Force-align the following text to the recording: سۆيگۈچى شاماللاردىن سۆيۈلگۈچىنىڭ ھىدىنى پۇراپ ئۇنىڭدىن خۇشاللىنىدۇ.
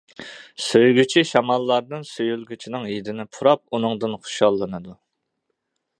سۆيگۈچى 0.67 1.23
شاماللاردىن 1.31 2.07
سۆيۈلگۈچىنىڭ 2.13 2.89
ھىدىنى 2.93 3.27
پۇراپ 3.37 3.65
ئۇنىڭدىن 3.79 4.19
خۇشاللىنىدۇ. 4.25 4.99